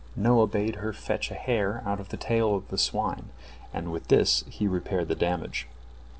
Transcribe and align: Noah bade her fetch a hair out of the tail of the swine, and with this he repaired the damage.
Noah 0.15 0.47
bade 0.47 0.77
her 0.77 0.93
fetch 0.93 1.29
a 1.29 1.35
hair 1.35 1.83
out 1.85 1.99
of 1.99 2.09
the 2.09 2.17
tail 2.17 2.55
of 2.55 2.69
the 2.69 2.77
swine, 2.79 3.29
and 3.71 3.91
with 3.91 4.07
this 4.07 4.43
he 4.49 4.67
repaired 4.67 5.09
the 5.09 5.15
damage. 5.15 5.67